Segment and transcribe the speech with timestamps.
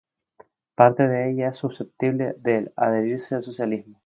[0.73, 3.99] Parte de ella es susceptible de adherirse al socialismo.